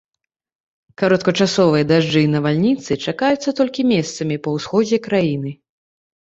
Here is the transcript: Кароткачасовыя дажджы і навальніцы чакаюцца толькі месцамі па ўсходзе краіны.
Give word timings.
Кароткачасовыя 1.01 1.83
дажджы 1.91 2.23
і 2.25 2.31
навальніцы 2.37 2.91
чакаюцца 3.05 3.49
толькі 3.61 3.87
месцамі 3.95 4.41
па 4.43 4.49
ўсходзе 4.59 4.97
краіны. 5.09 5.51